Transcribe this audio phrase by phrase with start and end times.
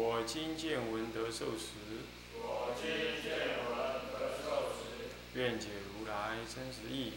[0.00, 2.06] 我今见闻得受持。
[2.36, 2.86] 我今
[3.20, 7.14] 见闻得受持愿解如来真实义。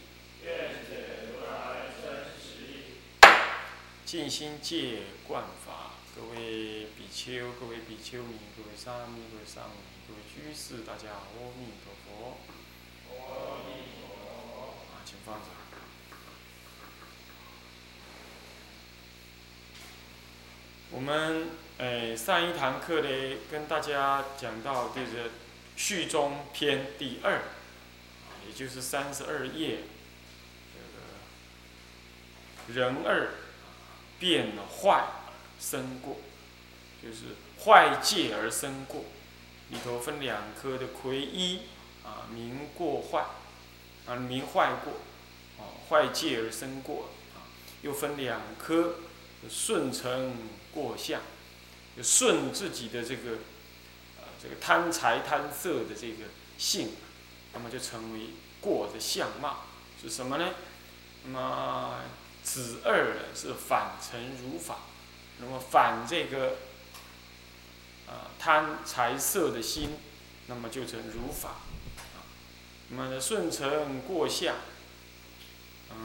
[4.04, 12.38] 尽心戒观法，各位比丘、各位比丘尼、各位沙弥、各位沙弥、各位居士，大家阿弥陀佛。
[13.14, 13.62] 啊，
[15.04, 15.71] 请放着。
[20.94, 25.30] 我们诶上一堂课呢，跟大家讲到这个
[25.74, 27.40] 序中篇第二，
[28.46, 29.78] 也就是三十二页，
[32.68, 33.30] 这个人二
[34.18, 35.06] 变了坏
[35.58, 36.18] 生过，
[37.02, 39.06] 就是坏戒而生过，
[39.70, 41.60] 里头分两科的魁一
[42.04, 43.24] 啊，明过坏，
[44.06, 44.92] 啊明坏过，
[45.58, 47.48] 啊坏戒而生过，啊
[47.80, 48.96] 又分两科，
[49.48, 50.36] 顺承
[50.74, 51.20] 过相，
[51.96, 53.38] 就顺自己的这个，
[54.18, 56.24] 呃这个贪财贪色的这个
[56.56, 56.92] 性，
[57.52, 59.64] 那么就成为过的相貌
[60.00, 60.54] 是什么呢？
[61.24, 62.00] 那么
[62.42, 64.78] 子二是反成如法，
[65.38, 66.56] 那么反这个，
[68.06, 69.90] 啊贪财色的心，
[70.46, 71.50] 那么就成如法，
[72.16, 72.24] 啊，
[72.88, 74.56] 那么顺承过相，
[75.90, 75.96] 嗯，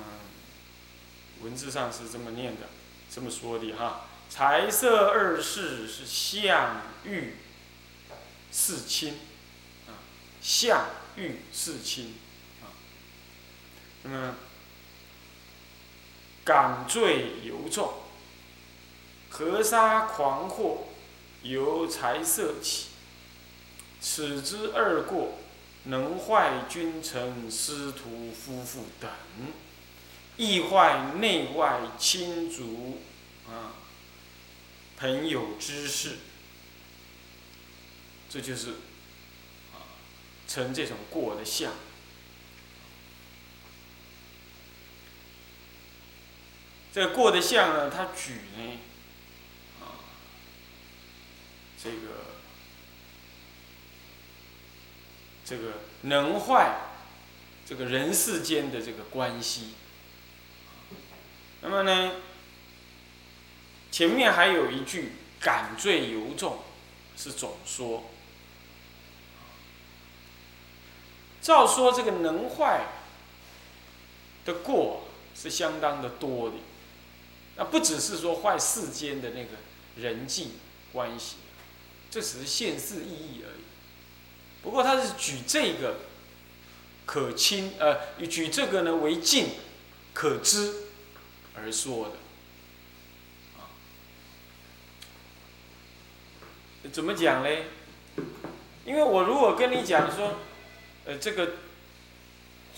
[1.42, 2.68] 文字上是这么念的，
[3.10, 4.07] 这么说的哈。
[4.30, 7.38] 财色二世是相欲
[8.52, 9.18] 四亲，
[9.88, 9.98] 啊，
[10.42, 10.86] 相
[11.16, 12.14] 欲四亲，
[12.62, 12.70] 啊，
[14.04, 14.36] 那么
[16.46, 17.94] 感罪尤重，
[19.30, 20.82] 河沙狂惑
[21.42, 22.90] 由财色起，
[24.00, 25.40] 此之二过，
[25.86, 29.10] 能坏君臣、师徒、夫妇等，
[30.36, 33.02] 亦坏内外亲族，
[33.48, 33.74] 啊。
[34.98, 36.18] 朋友之事，
[38.28, 38.72] 这就是
[39.72, 39.86] 啊，
[40.48, 41.72] 成这种过的相。
[46.92, 48.80] 这个过的相呢，他举呢，
[49.82, 50.02] 啊，
[51.82, 51.98] 这个
[55.46, 56.76] 这个能坏
[57.68, 59.76] 这个人世间的这个关系。
[61.62, 62.14] 那么呢？
[63.98, 66.60] 前面还有一句“感罪尤重”，
[67.18, 68.04] 是总说。
[71.42, 72.90] 照说这个能坏
[74.46, 76.58] 的过是相当的多的，
[77.56, 79.54] 那不只是说坏世间的那个
[79.96, 80.52] 人际
[80.94, 81.38] 关系，
[82.12, 83.64] 这只是现世意义而已。
[84.62, 86.02] 不过他是举这个
[87.08, 89.54] 可亲，呃，举这个呢为近
[90.14, 90.84] 可知
[91.56, 92.27] 而说的。
[96.92, 97.66] 怎么讲嘞？
[98.86, 100.36] 因为我如果跟你讲说，
[101.06, 101.54] 呃，这个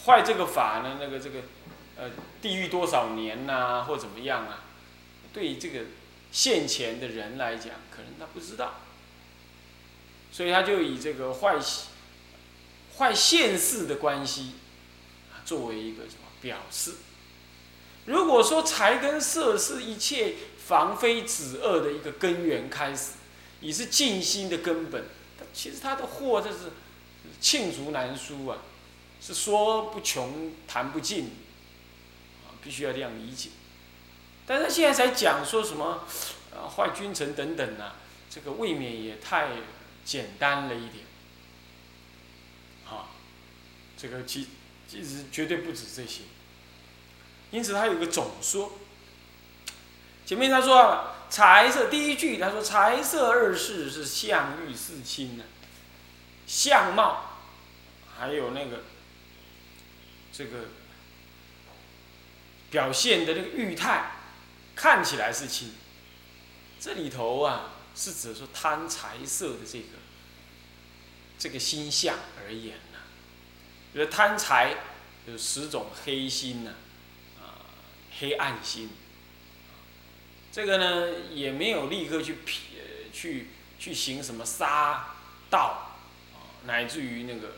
[0.04, 1.40] 坏这个法呢，那个这个，
[1.96, 2.10] 呃，
[2.42, 4.64] 地狱多少年呐，或怎么样啊？
[5.32, 5.82] 对这个
[6.32, 8.82] 现前的人来讲，可能他不知道，
[10.32, 11.58] 所以他就以这个坏
[12.98, 14.54] 坏现世的关系
[15.46, 16.94] 作为一个什么表示？
[18.06, 20.34] 如果说财跟色是一切
[20.66, 23.12] 防非止恶的一个根源开始。
[23.62, 25.06] 也是静心的根本，
[25.54, 26.72] 其实他的祸这是
[27.42, 28.60] 罄竹难书啊，
[29.22, 31.32] 是说不穷谈不尽，
[32.46, 33.50] 啊，必须要这样理解。
[34.46, 36.06] 但是他现在才讲说什么，
[36.52, 37.98] 呃，坏君臣等等啊，
[38.30, 39.50] 这个未免也太
[40.06, 41.06] 简单了一点，
[42.88, 43.12] 啊，
[43.98, 44.48] 这个其
[44.88, 46.22] 其实绝对不止这些，
[47.52, 48.74] 因此他有个总说。
[50.26, 55.44] 前面他说财色第一句，他说财色二世是相欲四亲呢，
[56.48, 57.38] 相貌，
[58.18, 58.84] 还有那个
[60.34, 60.70] 这个
[62.72, 64.12] 表现的这个欲态，
[64.76, 65.74] 看起来是亲。
[66.80, 69.86] 这里头啊，是指说贪财色的这个
[71.38, 73.00] 这个心相而言呢。
[73.94, 74.76] 比如贪财
[75.28, 76.74] 有十种黑心呢，
[77.40, 77.62] 啊，
[78.20, 78.90] 黑暗心。
[80.52, 82.72] 这个呢也没有立刻去撇
[83.14, 85.16] 去去行什么杀
[85.50, 85.94] 盗
[86.34, 87.54] 啊，乃至于那个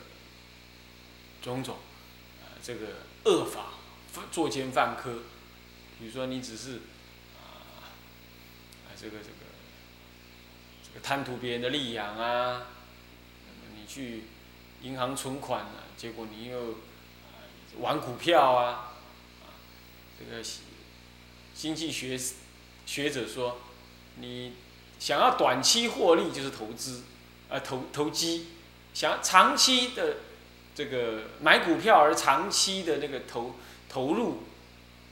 [1.42, 1.78] 种种
[2.42, 2.88] 啊这个
[3.24, 3.68] 恶法
[4.30, 5.20] 作奸犯科，
[6.00, 6.82] 比如说你只是
[7.40, 7.80] 啊
[9.00, 9.36] 这个这个
[10.84, 12.64] 这个贪图别人的利养啊，
[13.74, 14.26] 你去
[14.82, 16.76] 银行存款啊，结果你又
[17.80, 18.94] 玩股票啊，
[19.44, 19.56] 啊
[20.20, 20.44] 这个
[21.56, 22.20] 经济学。
[22.92, 23.58] 学者说，
[24.18, 24.52] 你
[25.00, 27.04] 想要短期获利就是投资，
[27.50, 28.48] 啊投投机，
[28.94, 30.18] 想长期的
[30.76, 33.56] 这个买股票而长期的那个投
[33.88, 34.44] 投入，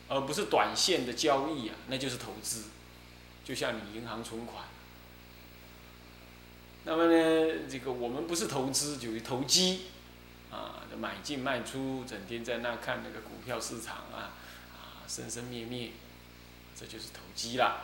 [0.10, 2.66] 而不是短线的交易啊，那就是投资，
[3.46, 4.66] 就像你银行存款。
[6.84, 9.84] 那么呢，这个我们不是投资，就是投机，
[10.52, 14.36] 啊，买进卖出，整天在那看那个股票市场啊，
[14.76, 15.94] 啊，生生灭灭。
[16.80, 17.82] 这就是投机了，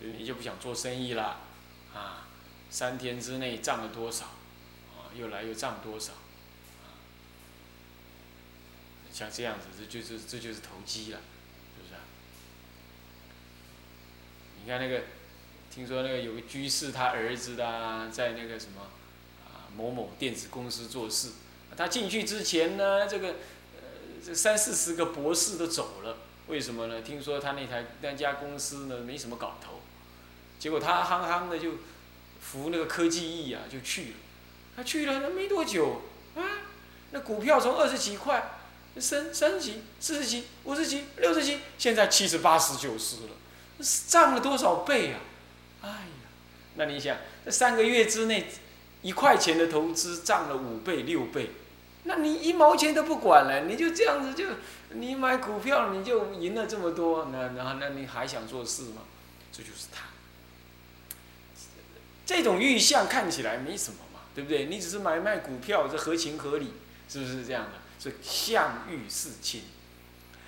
[0.00, 1.40] 你就不想做生意了，
[1.94, 2.28] 啊，
[2.70, 7.00] 三天之内涨了多少，啊，又来又涨多少，啊，
[9.10, 11.20] 像这样子，这就是这就是投机了，
[11.74, 12.00] 是不是啊？
[14.60, 15.04] 你看那个，
[15.70, 18.82] 听说那个有个居士，他儿子的在那个什么，
[19.46, 21.30] 啊，某某电子公司做事，
[21.74, 23.82] 他进去之前呢，这个，呃，
[24.22, 26.18] 这三四十个博士都走了。
[26.52, 27.00] 为什么呢？
[27.00, 29.80] 听说他那台那家公司呢没什么搞头，
[30.58, 31.76] 结果他憨憨的就
[32.42, 34.16] 服那个科技易啊就去了，
[34.76, 36.02] 他去了那没多久
[36.36, 36.68] 啊，
[37.12, 38.58] 那股票从二十几块
[39.00, 43.30] 升三十几、四十几、五十几、六十几，现在七十八十九十了，
[44.06, 45.20] 涨了多少倍啊？
[45.80, 46.28] 哎呀，
[46.74, 47.16] 那你想，
[47.46, 48.50] 这三个月之内
[49.00, 51.50] 一块钱的投资涨了五倍六倍。
[52.04, 54.44] 那你一毛钱都不管了，你就这样子就，
[54.90, 59.02] 你买股票你就赢了这么多，那然后那你还想做事吗？
[59.52, 60.06] 这就是他，
[62.26, 64.66] 这种预象看起来没什么嘛，对不对？
[64.66, 66.72] 你只是买卖股票，这合情合理，
[67.08, 67.72] 是不是这样的？
[68.00, 69.62] 是相遇事亲，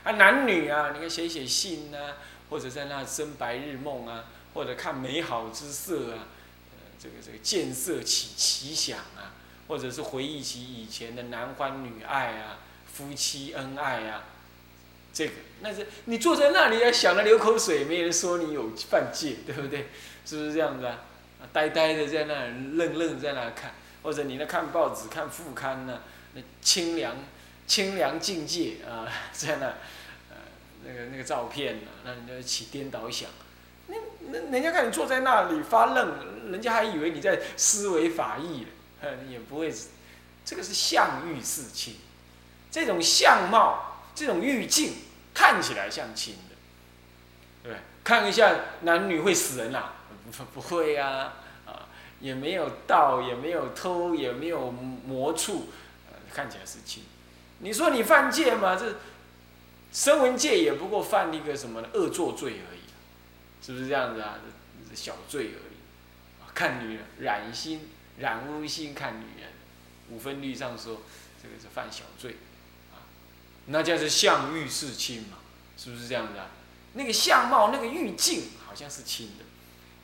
[0.02, 2.14] 啊，男女啊，你看写写信呐，
[2.50, 4.24] 或者在那生白日梦啊，
[4.54, 6.26] 或者看美好之色啊，
[6.72, 9.33] 呃，这个这个见色起奇想啊。
[9.66, 12.58] 或者是回忆起以前的男欢女爱啊，
[12.92, 14.24] 夫妻恩爱啊，
[15.12, 19.88] 这个那是你坐在那里啊，想的流口水，没人说你有犯戒，对不对？
[20.26, 20.98] 是不是这样子啊？
[21.52, 22.46] 呆呆的在那
[22.76, 23.72] 愣愣在那看，
[24.02, 26.00] 或者你那看报纸看副刊呢，
[26.34, 27.16] 那清凉
[27.66, 29.66] 清凉境界啊，在那
[30.30, 30.36] 呃
[30.84, 33.30] 那个那个照片呢，那人家起颠倒想，
[33.86, 33.96] 那
[34.30, 38.66] 那人家看你坐在那里发愣，人家还以为你在思维法义。
[39.28, 39.72] 也不会，
[40.44, 41.96] 这个是相遇事亲，
[42.70, 44.94] 这种相貌、这种欲境
[45.32, 46.56] 看起来像亲的，
[47.62, 47.78] 对对？
[48.02, 49.92] 看一下男女会死人呐？
[50.30, 51.32] 不 不会呀，
[51.66, 51.88] 啊，
[52.20, 55.68] 也没有盗，也没有偷，也没有魔处，
[56.32, 57.04] 看起来是亲。
[57.58, 58.76] 你说你犯戒吗？
[58.76, 58.96] 这
[59.92, 62.80] 声闻戒也不过犯一个什么恶作罪而已，
[63.64, 64.38] 是不是这样子啊？
[64.94, 67.88] 小罪而已，看女人染心。
[68.18, 69.50] 染污心看女人，
[70.10, 71.02] 五分律上说，
[71.42, 72.36] 这个是犯小罪，
[72.92, 73.02] 啊，
[73.66, 75.38] 那叫是相欲是亲嘛，
[75.76, 76.46] 是不是这样子啊？
[76.92, 79.44] 那个相貌那个欲境好像是亲的，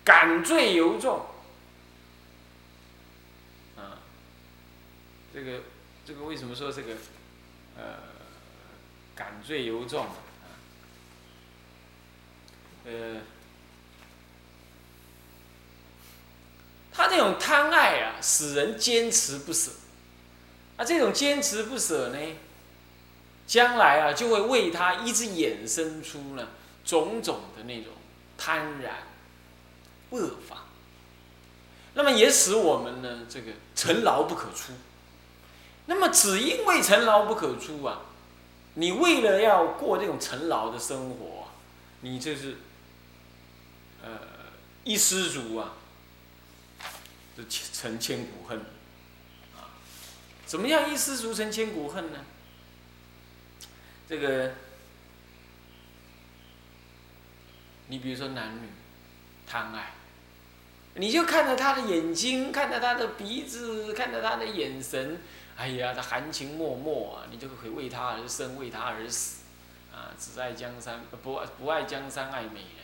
[0.04, 1.26] 感罪尤重，
[3.76, 4.02] 啊，
[5.32, 5.62] 这个
[6.04, 6.96] 这个为什么说这个，
[7.76, 7.99] 呃，
[9.14, 10.16] 感罪尤重啊？
[12.85, 13.20] 呃。
[16.92, 19.70] 他那种贪爱啊，使人坚持不舍。
[20.76, 22.18] 啊，这种坚持不舍呢，
[23.47, 26.49] 将来啊，就会为他一直衍生出呢
[26.85, 27.92] 种种的那种
[28.38, 28.88] 贪婪、
[30.11, 30.64] 恶法。
[31.94, 34.73] 那么也使我们呢，这个尘劳不可出。
[35.87, 38.00] 那么只因为尘劳不可出啊，
[38.75, 41.49] 你为了要过这种尘劳的生活，
[42.00, 42.56] 你这是，
[44.02, 44.11] 呃，
[44.85, 45.73] 一失足啊。
[47.49, 48.59] 成千古恨，
[49.56, 49.70] 啊，
[50.44, 52.18] 怎么样一失足成千古恨呢？
[54.09, 54.52] 这个，
[57.87, 58.68] 你比如说男女
[59.47, 59.92] 贪爱，
[60.94, 65.20] 你就看着他的眼睛，看着他的鼻子，看着他的眼神，
[65.56, 69.42] 哎呀，他含情脉脉啊，你就可以为他而生，为他而死，
[69.92, 72.80] 啊，只爱江山不不爱江山爱美人。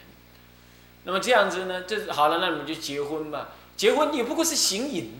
[1.02, 3.48] 那么这样子呢，这好了，那你们就结婚吧。
[3.76, 5.11] 结婚也不过是行淫，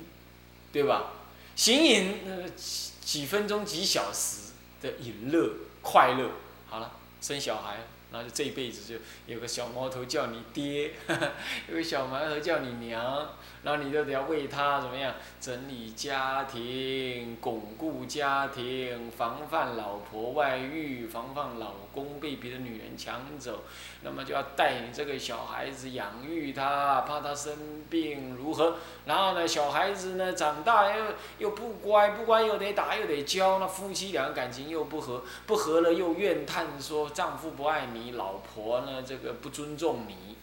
[0.73, 1.13] 对吧？
[1.55, 6.31] 行淫呃几几分钟几小时的淫乐快乐，
[6.69, 10.92] 好了，生小孩，然后就这一辈子就有个小毛头叫你爹，
[11.68, 13.28] 有个小毛头叫你娘，
[13.62, 23.64] 然后你就得要为他怎么样整理家庭、巩固家庭、防范老婆外遇、防范老公被别的女人抢走，
[24.00, 28.76] 那么就要带你这个小孩子养育他，怕他生病如何？
[29.04, 31.04] 然后呢，小孩子呢长大又
[31.38, 40.37] 又不乖，不乖又得打又得教，那夫妻两个感情又不和，不和了又怨叹说丈夫不爱你，你老婆呢这个不尊重你。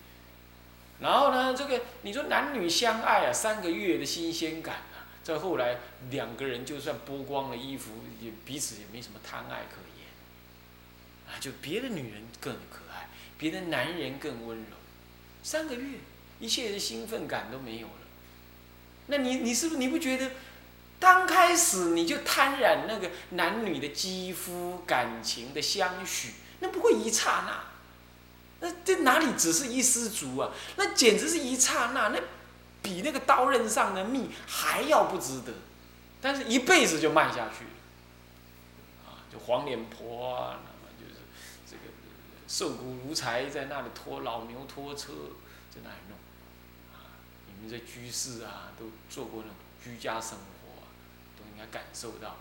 [1.00, 5.77] 然后呢，这个你说男女相爱啊，三个月的新鲜感啊，再后来
[6.12, 7.91] 两个人就算剥光了衣服，
[8.22, 10.08] 也彼此也没什么贪爱可言，
[11.27, 14.77] 啊，就别的女人更可爱，别的男人更温柔，
[15.41, 15.98] 三个月，
[16.39, 17.93] 一切的兴奋感都没有了。
[19.08, 20.32] 那你你是不是你不觉得，
[21.00, 26.29] 刚开始你就贪染那个男女的肌肤感情的相许，
[26.63, 27.62] 那不过一刹那。
[28.62, 30.50] 那这哪里只是一丝竹啊？
[30.77, 32.20] 那简直是一刹那，那
[32.82, 35.51] 比那个刀刃上的蜜还要不值得。
[36.22, 37.65] 但是，一辈子就慢下去，
[39.05, 41.20] 啊，就黄脸婆啊，那么就是
[41.70, 41.91] 这个
[42.48, 45.12] 瘦骨如柴，在那里拖老牛拖车，
[45.70, 46.17] 在那里弄。
[46.93, 50.84] 啊，你们这居士啊，都做过那种居家生活，
[51.38, 52.38] 都应该感受到。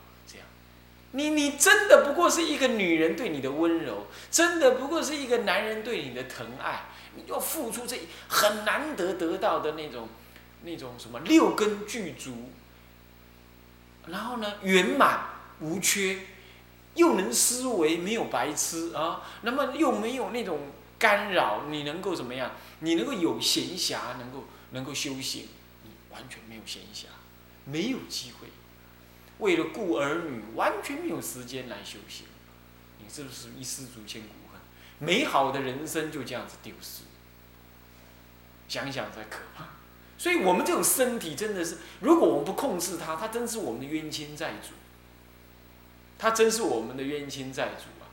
[1.13, 10.09] 你你真的不过是一个女人对你的温柔，真的不过是一个男人对你的疼爱，你要付出这很难得得到的那种，
[10.63, 12.51] 那种什么六根具足，
[14.07, 15.27] 然后呢圆满
[15.61, 16.19] 无缺，
[16.95, 20.61] 又能思维没有白痴啊，那么又没有那种
[20.99, 22.53] 干扰，你能够怎么样？
[22.81, 25.47] 你能够有闲暇，能够能够修行，
[25.83, 27.05] 你完全没有闲暇，
[27.67, 28.49] 没有机会。
[29.39, 32.27] 为了顾儿女，完全没有时间来修行，
[32.99, 34.61] 你是不是一失足千古恨？
[34.99, 37.03] 美好的人生就这样子丢失，
[38.69, 39.65] 想想才可怕。
[40.17, 44.75] 所以我们这种身体真的是，如果我们不控制它，它真是我们的冤亲债主。
[46.19, 48.07] 它真是我们的冤亲债主啊！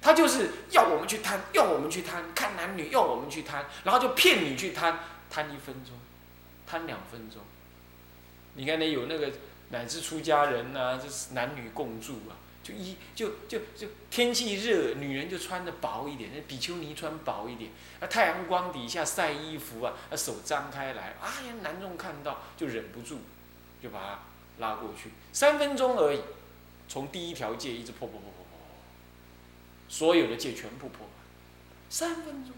[0.00, 4.98] 它就是要我们去贪，要我们去贪，看男女要我们去贪，然后就骗你去贪，
[5.30, 5.94] 贪一分钟，
[6.66, 7.40] 贪两分钟。
[8.56, 9.32] 你看那有那个。
[9.72, 23.18] 乃至出家人呐，就是男女共住啊，就一就就就天气热，女人就穿的薄一点，那比丘尼穿薄一点，啊太阳光底下晒衣服啊，啊手张开来，啊呀男众看到就忍不住，
[23.82, 24.18] 就把他
[24.58, 26.20] 拉过去，三分钟而已，
[26.86, 28.58] 从第一条戒一直破破破破破，
[29.88, 31.14] 所有的戒全部破完，
[31.88, 32.52] 三分钟，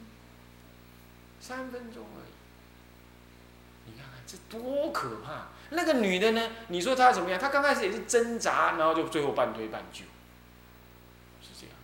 [1.40, 5.53] 三分钟而已，你看看这多可怕！
[5.74, 6.50] 那个女的呢？
[6.68, 7.38] 你说她怎么样？
[7.38, 10.00] 她刚开始也是挣扎，然后就最后半推半就，
[11.42, 11.76] 是这样。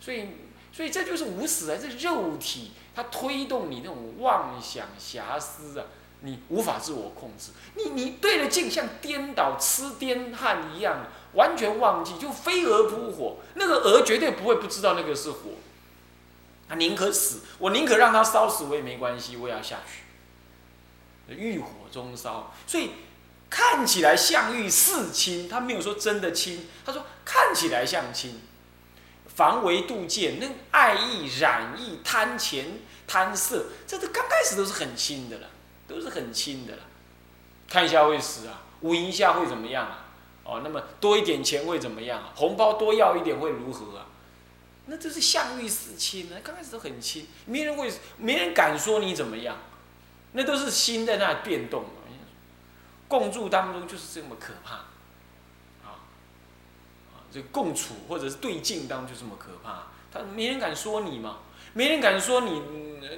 [0.00, 0.28] 所以，
[0.72, 1.78] 所以这就是无死啊！
[1.80, 5.86] 这肉体它推动你那种妄想遐思啊，
[6.20, 7.52] 你无法自我控制。
[7.74, 13.36] 你你对着镜像颠倒吃癫汉一样，完全忘记，就飞蛾扑火。
[13.54, 15.50] 那个蛾绝对不会不知道那个是火，
[16.68, 21.34] 他宁可死，我宁可让他烧死，我也没关系，我也要下去。
[21.34, 22.90] 欲火中烧，所以。
[23.48, 28.40] 看起来像欲似亲，他没有说真的亲，他说看起来像亲。
[29.34, 35.48] 防微杜渐，那爱意、染意、贪钱、贪色，这都刚开始都是很亲的了，
[35.86, 36.82] 都是很亲的了。
[37.68, 40.06] 看一下会死啊，闻一下会怎么样啊？
[40.42, 42.32] 哦，那么多一点钱会怎么样啊？
[42.34, 44.06] 红包多要一点会如何啊？
[44.86, 49.58] 那这是相欲似亲呢，刚开始都很亲，没人会，没人敢说你怎么样，
[50.32, 51.84] 那都是心在那里变动。
[53.08, 54.74] 共住当中就是这么可怕，
[55.86, 56.04] 啊，
[57.14, 61.38] 啊，这共处或者是对镜当中就这么可怕，他没人敢说你嘛，
[61.72, 62.62] 没人敢说你，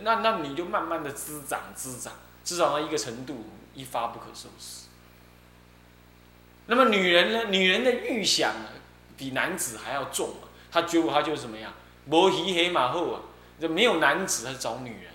[0.03, 2.13] 那那你就慢慢的滋长滋长，
[2.45, 4.87] 滋长到一个程度，一发不可收拾。
[6.67, 7.45] 那么女人呢？
[7.45, 8.53] 女人的欲想
[9.17, 11.73] 比男子还要重啊，她觉得她就是怎么样，
[12.05, 13.23] 摩西黑马后啊，
[13.59, 15.13] 就没有男子，她找女人，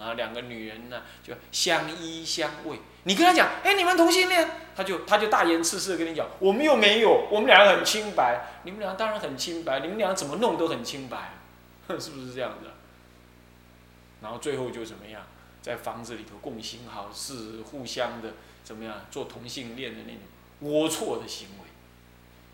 [0.00, 2.78] 然后两个女人呢就相依相偎。
[3.04, 11.34] 你跟他讲，哎，你们同性恋，他就他就大言赤赤的跟你讲，我们又没有，我们两个很清白，你们俩当然很清白，你们俩怎么弄都很清白，
[11.86, 12.70] 哼 是不是这样的？
[14.22, 15.22] 然后最后就怎么样，
[15.62, 21.68] 在房子里头共行好事，互相的怎么样做同性恋的那种龌龊的行为。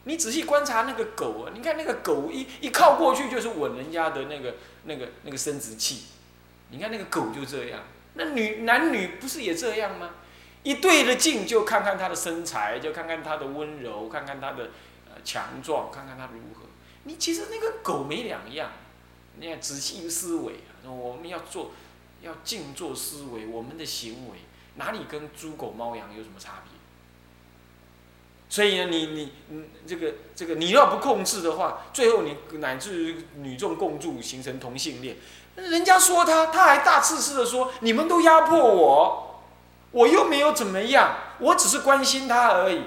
[0.05, 6.05] 你仔细观察那个狗啊，你看那个狗一一靠过去就是吻人家的那个那个那个生殖器，
[6.71, 7.83] 你看那个狗就这样，
[8.15, 10.11] 那女男女不是也这样吗？
[10.63, 14.71] 一对着镜，就看看他的身材，就看看他的温柔，看看他的
[15.09, 16.67] 呃强壮，看看他如何。
[17.05, 18.73] 你其实那个狗没两样，
[19.39, 21.71] 你看仔细思维啊，我们要做，
[22.21, 24.39] 要静坐思维，我们的行为
[24.75, 26.73] 哪里跟猪狗猫羊有什么差别？
[28.49, 35.17] 所以呢，你你你这个这个你要不控制的话，最后你乃至于女众共住形成同性恋，
[35.57, 39.43] 人家说他，他还大肆式的说你们都压迫我，
[39.91, 42.83] 我又没有怎么样，我只是关心他而已，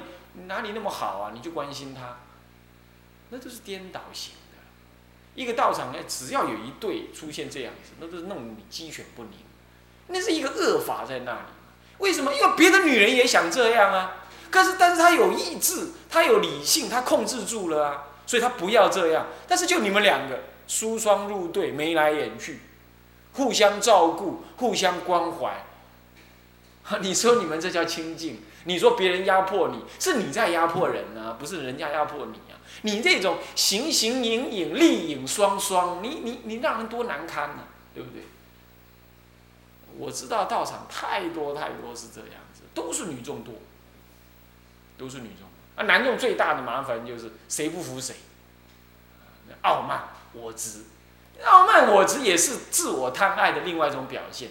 [0.48, 1.32] 哪里那么好啊？
[1.34, 2.18] 你就关心他，
[3.30, 4.60] 那都是颠倒型的。
[5.36, 9.34] 一个道场呢，只要有一对出现这样子，那都是弄你鸡犬不宁，
[10.08, 11.40] 那是一个恶法在那里。
[11.98, 12.34] 为什么？
[12.34, 14.16] 因为别的女人也想这样啊。
[14.52, 19.28] 可是，但是她有意志，她有理性，她控制住了啊，所以她不要这样。
[19.48, 22.60] 但是就你们两个疏双入对，眉来眼去，
[23.34, 25.66] 互相照顾，互相关怀。
[27.02, 28.40] 你说你们这叫清净？
[28.64, 32.56] 你说别人压迫你，是你在压迫人啊，不是人家压迫你啊。
[32.84, 38.24] 你这种形形影影、丽影双双，你你你让人多难堪呢，对不对？
[39.98, 43.56] 我知道道场太多太多是这样子，都是女众多。
[44.98, 45.48] 都是女众，
[45.78, 48.14] 啊，男众最大的麻烦就是谁不服谁，
[49.62, 50.84] 傲慢我执，
[51.46, 54.50] 傲慢我执也是自我贪爱的另外一种表现。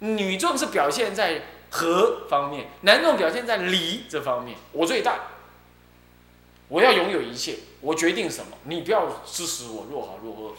[0.00, 4.58] 女众是表现在和方面，男众表现在离这方面。
[4.72, 5.20] 我最大，
[6.68, 10.54] 我要拥有一切，我决定什么，你不要支持我，若好若恶。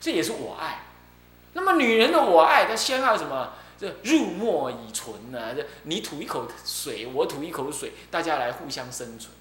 [0.00, 0.86] 这也是我爱。
[1.52, 3.52] 那么女人的我爱，她先爱什么？
[3.76, 9.32] 这入墨以存呐，这你吐一口水，我吐一口水，大家来互相生存。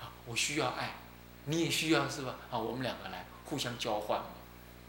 [0.00, 0.96] 啊，我需要爱，
[1.46, 2.36] 你也需要是吧？
[2.50, 4.26] 啊，我们两个来互相交换嘛，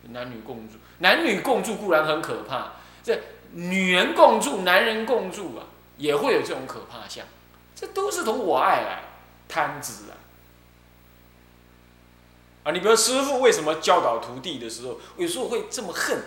[0.09, 3.19] 男女共住，男女共住固然很可怕，这
[3.53, 5.65] 女人共住，男人共住啊，
[5.97, 7.25] 也会有这种可怕相。
[7.75, 9.03] 这都是从我爱来
[9.47, 10.13] 贪执啊。
[12.63, 16.21] 啊，你比如师傅为什么教导徒弟的时候，有时候会这么恨？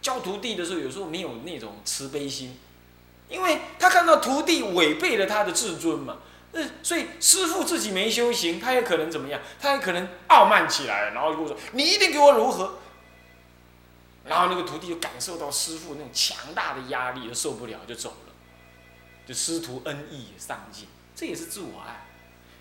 [0.00, 2.58] 教徒弟的时候，有时候没有那种慈悲心，
[3.28, 6.16] 因为他看到徒弟违背了他的自尊嘛，
[6.52, 9.40] 嗯，所以师傅自己没修行，他也可能怎么样？
[9.60, 12.78] 他也可能傲慢起来，然后就跟我说：“你一定给我如何？”
[14.24, 18.32] 然后那个徒弟就感受到师傅那种强大的压力，就受不了，就走了。
[19.26, 20.86] 就师徒恩义也上进，
[21.16, 22.06] 这也是自我爱。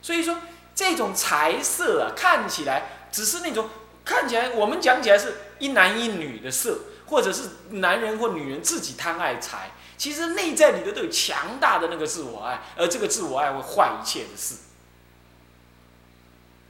[0.01, 0.37] 所以说，
[0.73, 3.69] 这种财色啊，看起来只是那种
[4.05, 6.79] 看起来我们讲起来是一男一女的色。
[7.07, 9.71] 或者是男人或女人自己贪爱财，
[10.01, 14.55] 其实内在里头都有强大的那个自我爱，而这个自我爱会坏一切的事。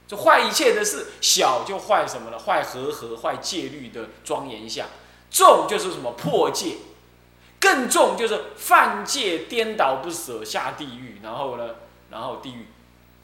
[0.06, 2.38] 就坏一切的事，小就坏什么了？
[2.38, 4.86] 坏和合，坏戒律的庄严相；
[5.30, 6.76] 重就是什么破戒，
[7.58, 11.18] 更重就是犯戒颠倒不舍下地狱。
[11.22, 11.76] 然后呢，
[12.10, 12.66] 然后地狱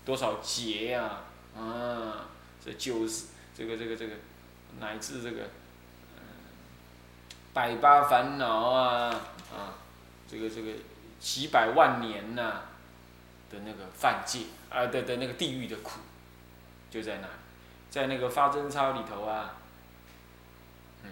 [0.07, 1.18] 多少劫呀？
[1.55, 2.29] 啊，
[2.64, 4.14] 这就是这个这个这个
[4.81, 5.51] 乃至这个。
[7.53, 9.11] 百八烦恼啊
[9.53, 9.75] 啊，
[10.30, 10.72] 这个这个
[11.18, 12.62] 几百万年呐
[13.50, 16.00] 的那个犯戒啊的的那个地狱的苦，
[16.90, 17.32] 就在那里，
[17.90, 19.56] 在那个发真操里头啊，
[21.02, 21.10] 嗯，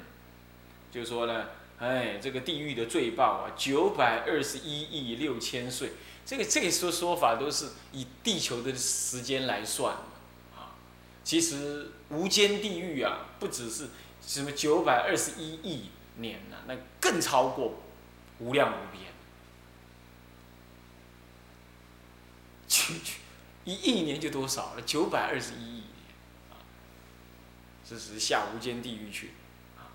[0.92, 1.46] 就说呢，
[1.78, 5.92] 哎，这个地狱的罪报啊，九百二十一亿六千岁，
[6.24, 10.76] 这个这个说说法都是以地球的时间来算的啊，
[11.24, 13.88] 其实无间地狱啊，不只是
[14.20, 15.90] 什么九百二十一亿。
[16.18, 17.74] 年呐，那更超过
[18.38, 19.12] 无量无边，
[22.68, 23.20] 去去，
[23.64, 24.82] 一亿年就多少了？
[24.82, 25.84] 九百二十一亿年，
[26.50, 26.60] 啊，
[27.88, 29.30] 这是下无间地狱去，
[29.78, 29.88] 啊，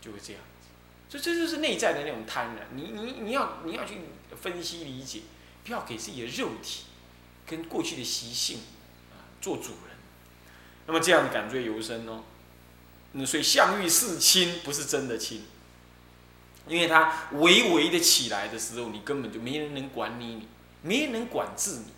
[0.00, 0.68] 就是这样子。
[1.10, 2.60] 所以这就是内在的那种贪婪。
[2.74, 4.00] 你你你要你要去
[4.40, 5.20] 分析理解，
[5.64, 6.84] 不要给自己的肉体
[7.46, 8.60] 跟过去的习性
[9.12, 9.96] 啊做主人，
[10.86, 12.24] 那么这样感罪尤深哦。
[13.12, 15.44] 那所以相遇是亲，不是真的亲。
[16.66, 20.48] 因为他微微的起来的时候，你根本就没人能管理你，
[20.82, 21.92] 没人能管制你，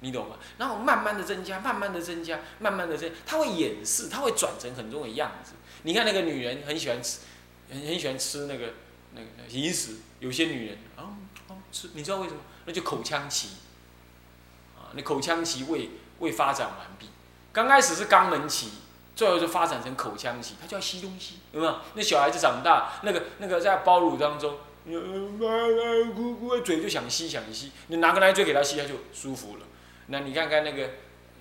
[0.00, 0.36] 你懂吗？
[0.58, 5.52] 然后慢慢的增加，慢慢的增加，慢慢的增，他会掩饰，他会转成很多的样子。
[5.82, 7.20] 你看那个女人很喜欢吃，
[7.70, 8.74] 很很喜欢吃那个
[9.14, 11.16] 那个饮食，有些女人啊
[11.48, 12.40] 啊吃，你知道为什么？
[12.66, 13.48] 那就口腔期，
[14.76, 17.08] 啊，那口腔期未未发展完毕，
[17.52, 18.70] 刚开始是肛门期。
[19.16, 21.74] 最后就发展成口腔期，他就要吸东西，有没有？
[21.94, 25.46] 那小孩子长大，那个那个在包乳当中，妈妈
[26.14, 29.62] 咕咕嘴就想吸想吸，你拿个奶嘴给他吸，他就舒服了。
[30.08, 30.90] 那你看看那个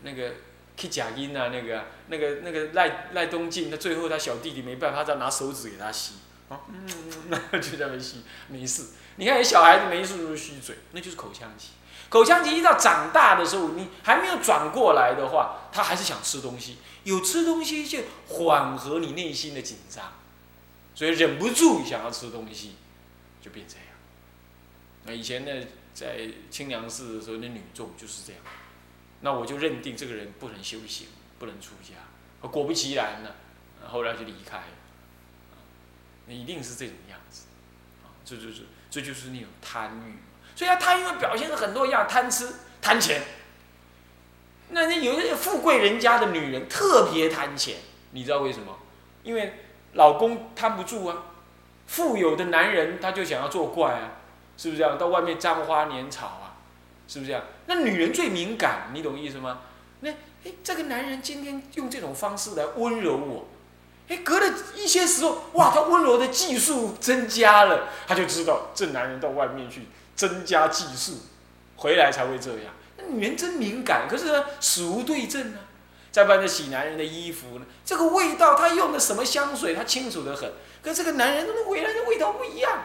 [0.03, 0.31] 那个
[0.77, 6.13] K 假音啊，那个那个那个赖赖东进，他最后他小弟弟没办法，他拿手指给他吸，
[6.47, 6.87] 啊，嗯，
[7.27, 8.85] 那就在那吸，没事。
[9.17, 11.71] 你看小孩子没事就吸嘴，那就是口腔期。
[12.09, 16.77] 口腔期一到长大的时候，你还没有转过来的话，他还是想吃东西。
[17.03, 20.13] 有吃东西就缓和你内心的紧张，
[20.95, 22.75] 所以忍不住想要吃东西，
[23.41, 23.85] 就变这样。
[25.03, 28.41] 那以前呢，在清凉寺的时候，那女众就是这样。
[29.21, 31.95] 那我就认定这个人不能修行，不能出家。
[32.49, 33.31] 果不其然呢，
[33.87, 34.63] 后来就离开了。
[36.27, 37.45] 那一定是这种样子，
[38.03, 40.17] 啊，这就是这就是那种贪欲。
[40.55, 42.47] 所以他贪欲表现的很多样，贪吃、
[42.81, 43.21] 贪钱。
[44.69, 47.75] 那那有些富贵人家的女人特别贪钱，
[48.11, 48.79] 你知道为什么？
[49.23, 49.53] 因为
[49.93, 51.17] 老公贪不住啊。
[51.87, 54.13] 富有的男人他就想要作怪啊，
[54.57, 54.97] 是不是这样？
[54.97, 56.57] 到外面沾花拈草啊，
[57.07, 57.43] 是不是这样？
[57.67, 59.59] 那女人最敏感，你懂意思吗？
[59.99, 63.47] 那哎，这个男人今天用这种方式来温柔我，
[64.07, 69.83] 哎，隔了一些时候，哇，他温柔的技术增加了，他就知道这男人到外面去
[70.15, 71.19] 增加技术，
[71.77, 72.73] 回来才会这样。
[72.97, 75.59] 那女人真敏感，可是呢，死无对证呢。
[76.11, 80.49] 再不然洗男人的衣服呢，这个味道他用的什么香水，他清楚的很。
[80.81, 82.83] 跟这个男人那么回来的味道不一样，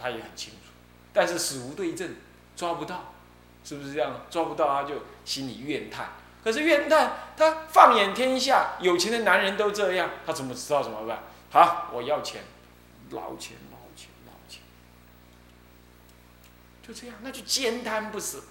[0.00, 0.70] 他也很清楚。
[1.12, 2.14] 但是死无对证，
[2.56, 3.12] 抓不到，
[3.62, 4.24] 是不是这样？
[4.30, 6.12] 抓不到他就心里怨叹。
[6.42, 11.22] 可是怨叹，他放眼天下，有钱的男人都这样，他怎么知道怎么办？
[11.50, 12.42] 好，我要钱，
[13.10, 14.62] 捞钱，捞钱，捞钱，
[16.86, 18.42] 就这样，那就奸贪不死。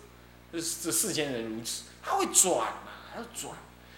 [0.52, 2.92] 这这世间人如此，他会转嘛？
[3.14, 3.56] 他要转，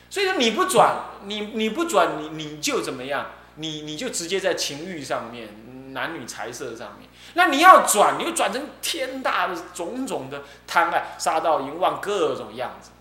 [0.10, 3.32] 所以说你不转，你你不转，你你就怎么样？
[3.56, 7.10] 你你就直接在情欲上面，男女财色上面。
[7.36, 12.92] 那你要转，你就转成天大的种种的贪爱、杀盗淫妄各种样子。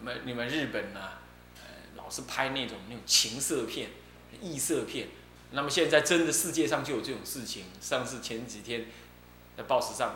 [0.00, 1.00] 你们你们日本呢？
[1.56, 1.62] 呃，
[1.96, 3.90] 老是拍那种那种情色片、
[4.40, 5.08] 异色片。
[5.52, 7.64] 那么现在真的世界上就有这种事情。
[7.80, 8.86] 上次前几天
[9.64, 10.14] 报纸上。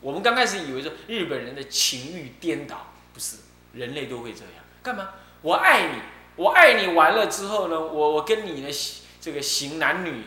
[0.00, 3.38] 我们刚开始以为说日本人的情欲颠倒，不是
[3.72, 4.52] 人类都会这样。
[4.82, 5.10] 干嘛？
[5.42, 6.00] 我爱你，
[6.36, 8.68] 我爱你完了之后呢，我我跟你呢
[9.20, 10.24] 这个行男女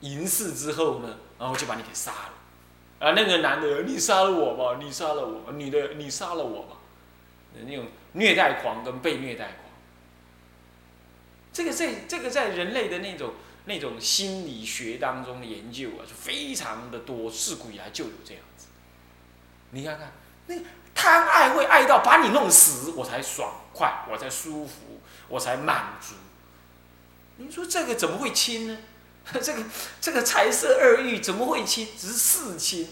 [0.00, 2.32] 淫事之后呢，然后就把你给杀了。
[2.98, 6.76] 啊，那个男的，你杀了我吧，你杀了我，女的你杀了我吧，
[7.66, 9.72] 那种虐待狂跟被虐待狂，
[11.52, 13.32] 这个在这个在人类的那种
[13.66, 18.66] 那种心理学当中的研究啊，就非常的多，自古以来就有这样子。
[19.70, 20.12] 你看看，
[20.46, 20.56] 那
[20.94, 26.14] 贪爱会爱到把你弄死，我才爽快，我才舒服，我才满足。
[27.36, 28.78] 你说这个怎么会亲呢？
[29.42, 29.64] 这个
[30.00, 31.88] 这个财色二欲怎么会亲？
[31.98, 32.88] 只是四亲，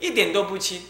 [0.00, 0.82] 一点都不亲。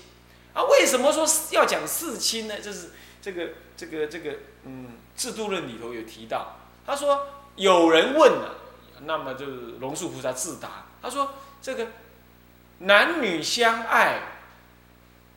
[0.54, 2.58] 啊，为什么说要讲四亲呢？
[2.58, 8.65] 就是这个这个这个，嗯，制度论里头有提到，他说有人问了，
[9.02, 11.88] 那么就是龙树菩萨自答，他说这个
[12.78, 14.20] 男女相爱。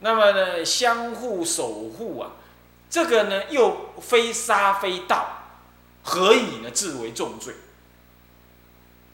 [0.02, 2.32] 那么呢，相互守护啊，
[2.89, 5.43] 这个呢又非杀非盗，
[6.04, 7.54] 何以呢自为重罪？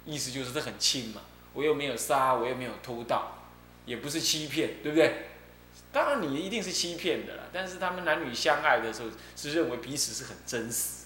[0.05, 1.21] 意思就是这很轻嘛，
[1.53, 3.35] 我又没有杀，我又没有偷盗，
[3.87, 5.29] 也不是欺骗，对不对？
[5.91, 11.04] 当然你一定是欺骗的了，但是他们男女相爱的时候是认为彼此是很真实，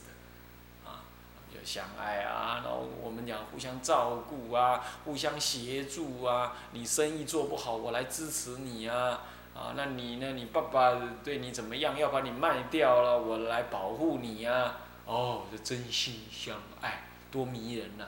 [1.54, 9.22] 就相爱啊，然后我们讲互相照顾啊，互相协助啊，你生意做不好，我来支持你啊。
[9.56, 10.32] 啊，那你呢？
[10.34, 11.98] 你爸爸对你怎么样？
[11.98, 14.78] 要把你卖掉了，我来保护你呀！
[15.06, 18.06] 哦，这真心相爱，多迷人呐！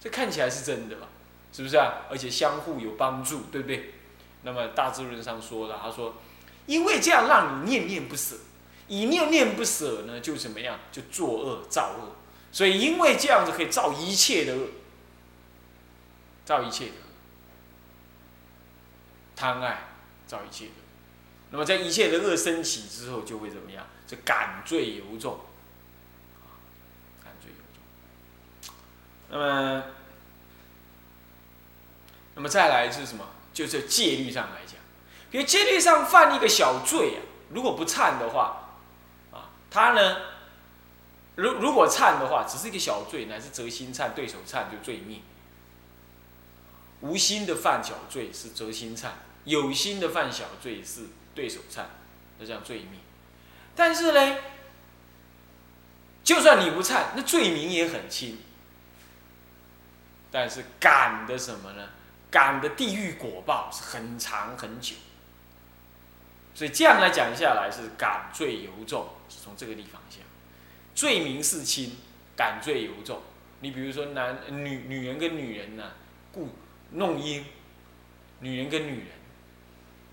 [0.00, 1.06] 这看起来是真的吧？
[1.52, 2.02] 是不是啊？
[2.10, 3.94] 而且相互有帮助，对不对？
[4.42, 6.14] 那么大智论上说的，他说，
[6.66, 8.34] 因为这样让你念念不舍，
[8.88, 10.76] 以念念不舍呢，就怎么样？
[10.90, 12.16] 就作恶造恶，
[12.54, 14.68] 所以因为这样子可以造一切的恶，
[16.46, 16.92] 造一切的
[19.36, 19.88] 贪爱。
[20.26, 20.72] 造一切的，
[21.50, 23.86] 那么在一切的恶升起之后，就会怎么样？
[24.06, 25.38] 这感罪尤重，
[27.22, 27.62] 感罪尤
[28.64, 28.74] 重。
[29.28, 29.84] 那么，
[32.36, 33.28] 那么再来是什么？
[33.52, 34.76] 就是戒律上来讲，
[35.30, 38.70] 比如戒律上犯一个小罪啊，如果不忏的话，
[39.30, 40.16] 啊，他呢，
[41.36, 45.18] 如如果忏的话，只是一个小罪，乃是择心忏、对手忏就罪灭。
[47.00, 49.08] 无心的犯小罪是择心忏。
[49.44, 51.02] 有心的犯小罪是
[51.34, 51.82] 对手忏，
[52.38, 53.00] 那叫罪孽。
[53.76, 54.38] 但是呢，
[56.22, 58.38] 就算你不忏，那罪名也很轻。
[60.30, 61.90] 但是感的什么呢？
[62.30, 64.96] 感的地狱果报是很长很久。
[66.54, 70.20] 所以这样来讲下来，是感罪尤重，是从这个地方下。
[70.94, 71.92] 罪名是轻，
[72.36, 73.20] 感罪尤重。
[73.60, 75.92] 你比如说男女女人跟女人呢，
[76.32, 76.50] 故
[76.92, 77.44] 弄阴，
[78.40, 79.08] 女人跟女人。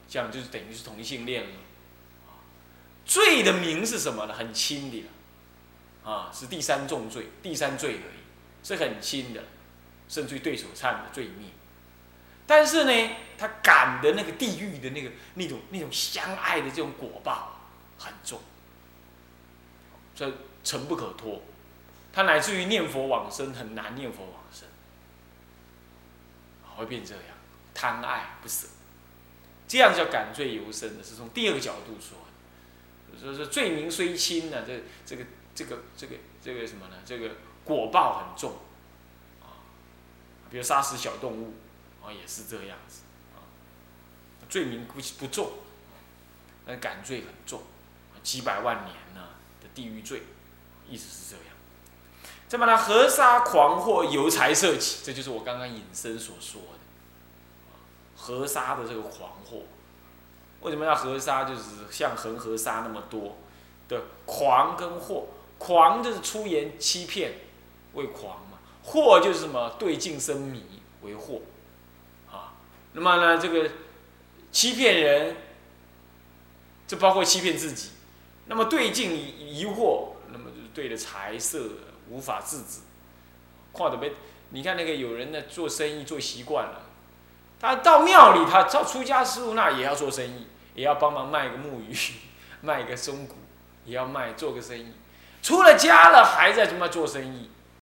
[0.07, 1.49] 这样就是等于是同性恋了。
[3.05, 4.33] 罪的名是什么呢？
[4.33, 5.05] 很轻的，
[6.03, 8.21] 啊，是第三重罪，第三罪而已，
[8.61, 9.41] 是很轻的，
[10.09, 11.49] 甚至于对手忏的罪孽。
[12.45, 17.59] 但是呢，他感的那个地狱的那个那种那种相爱的这种果报
[17.97, 18.41] 很重，
[20.13, 20.29] 这
[20.63, 21.41] 诚不可脱。
[22.13, 24.67] 他乃至于念佛往生很难念佛往生，
[26.75, 27.23] 会变这样，
[27.73, 28.67] 贪爱不舍，
[29.67, 32.17] 这样叫感罪尤深的，是从第二个角度说。
[33.19, 36.95] 说是罪名虽轻呢，这这个这个这个这个什么呢？
[37.05, 37.29] 这个
[37.63, 38.53] 果报很重，
[39.41, 39.59] 啊，
[40.49, 41.53] 比如杀死小动物，
[42.01, 43.01] 啊也是这样子，
[43.35, 43.43] 啊，
[44.49, 45.51] 罪名不不重，
[46.65, 47.61] 但感罪很重，
[48.23, 49.27] 几百万年呢
[49.61, 50.23] 的地狱罪，
[50.91, 51.55] 意思是这样。
[52.47, 56.79] 再把它河沙狂惑由财色起，这就是我刚刚引申所说的，
[58.15, 59.61] 河沙的这个狂惑。
[60.59, 61.45] 为什么要河沙？
[61.45, 63.37] 就是像恒河沙那么多
[63.87, 65.23] 的狂跟惑，
[65.57, 67.33] 狂就是出言欺骗
[67.93, 70.63] 为狂嘛，惑就是什么对镜生迷
[71.01, 71.39] 为惑，
[72.29, 72.53] 啊，
[72.93, 73.71] 那么呢这个
[74.51, 75.37] 欺骗人，
[76.87, 77.89] 这包括欺骗自己，
[78.45, 80.10] 那么对镜疑惑，
[80.73, 81.69] 对的财色
[82.09, 82.79] 无法制止，
[83.71, 84.13] 跨的被
[84.49, 86.81] 你看那个有人呢做生意做习惯了，
[87.59, 90.47] 他到庙里他到出家师傅那也要做生意。
[90.73, 91.93] 也要帮忙卖个木鱼，
[92.63, 93.35] 卖个松骨，
[93.83, 94.93] 也要卖做个生意。
[95.43, 97.49] 出了家了还在他妈做生意，